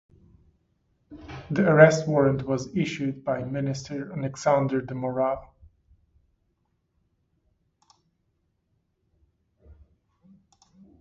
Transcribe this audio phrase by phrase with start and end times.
[1.51, 5.47] The arrest warrant was issued by Minister Alexandre de Moraes.